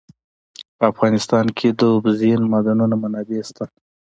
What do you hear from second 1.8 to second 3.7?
اوبزین معدنونه منابع شته.